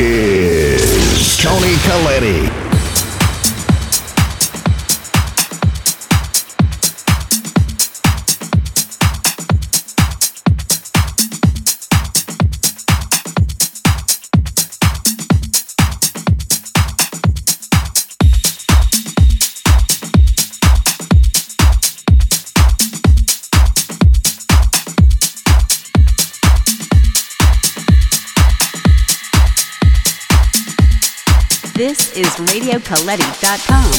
[0.00, 2.63] Is Tony Calletti.
[32.64, 33.93] RadioCalletti.com.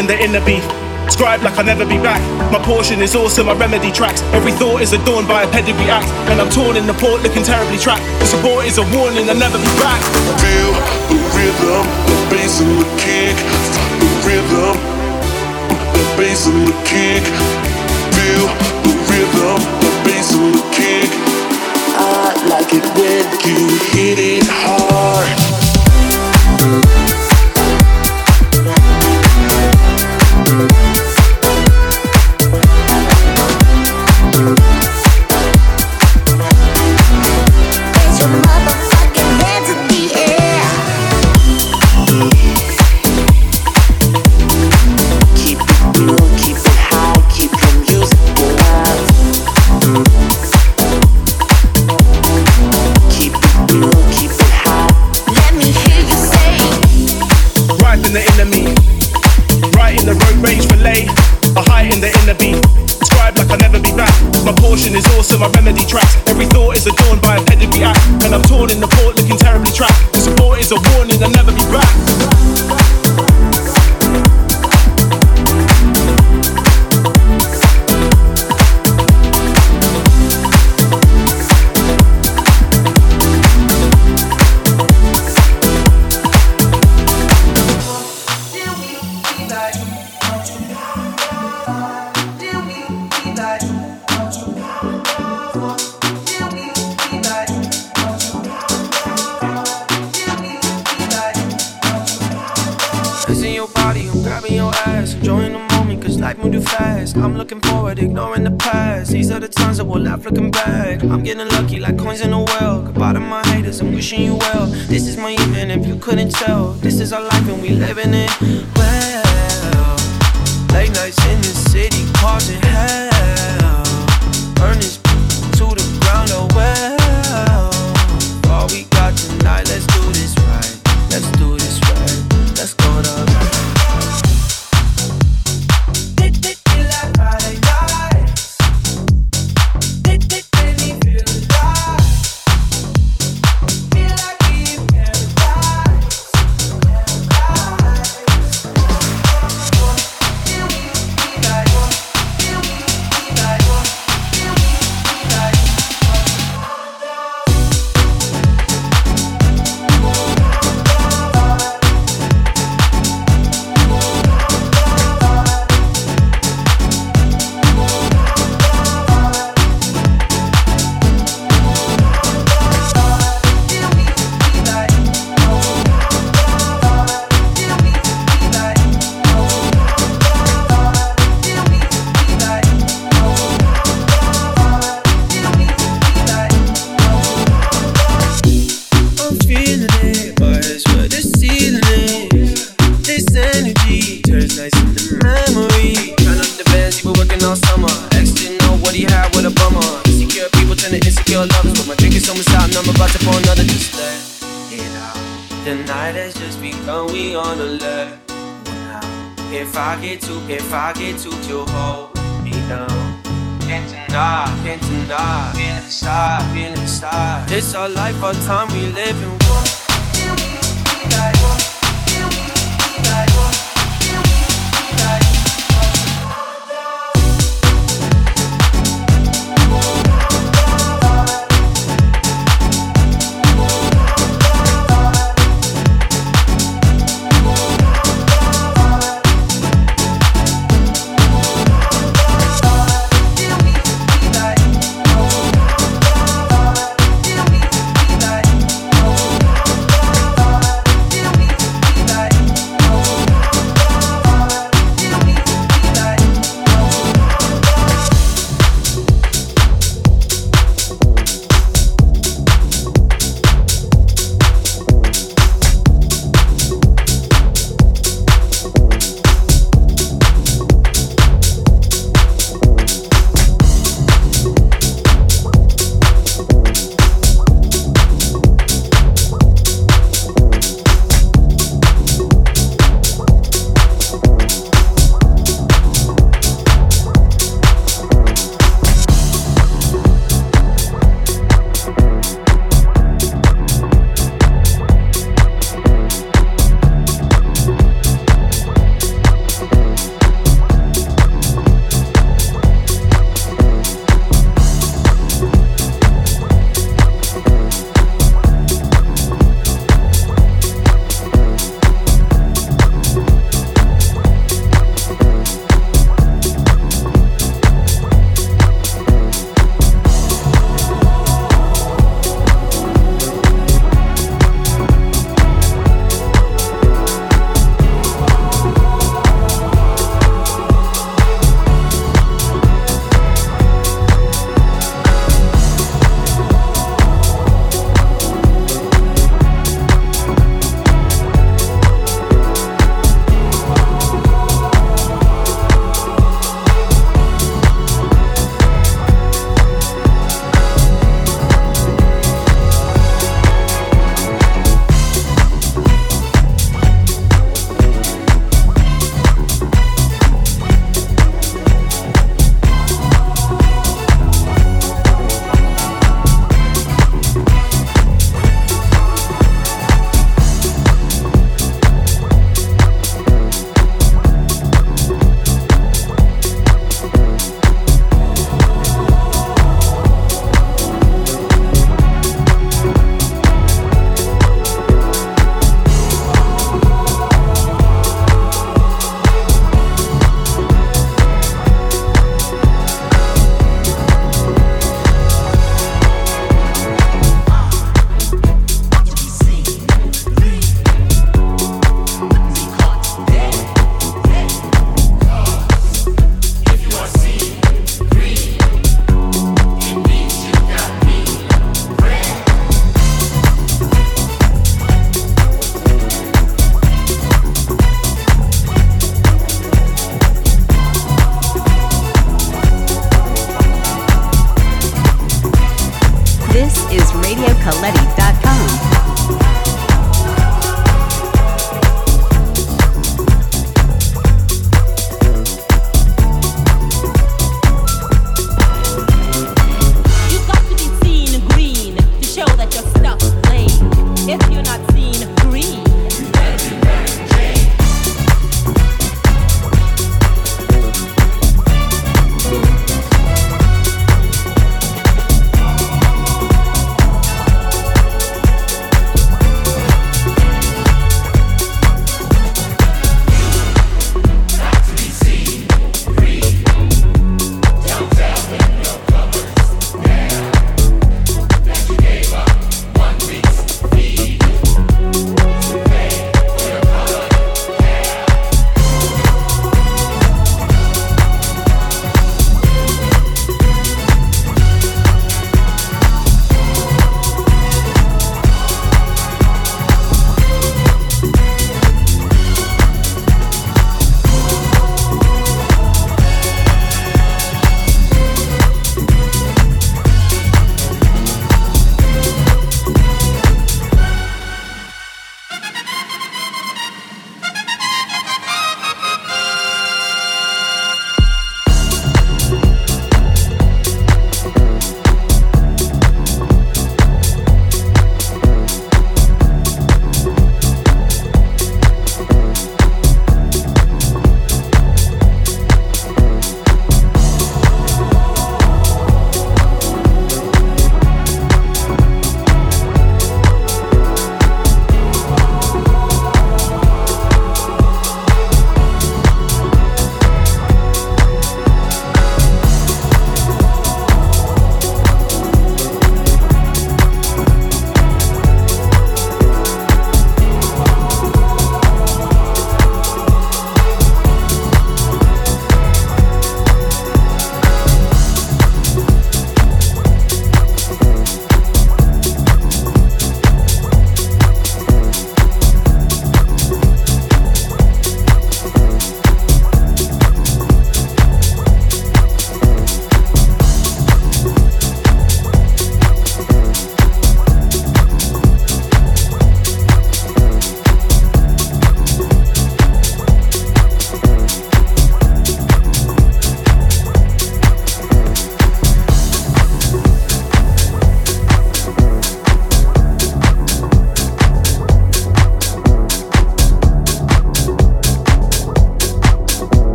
[0.00, 0.64] in the inner beef.
[1.12, 2.20] Scribe like I'll never be back.
[2.50, 4.22] My portion is awesome, my remedy tracks.
[4.32, 6.08] Every thought is adorned by a pedigree act.
[6.32, 8.02] And I'm torn in the port, looking terribly trapped.
[8.20, 10.00] The support is a warning, I'll never be back.
[10.40, 10.72] Feel
[11.12, 13.36] the rhythm, the bass and the kick.
[14.00, 14.76] The rhythm,
[15.92, 17.59] the bass and the kick.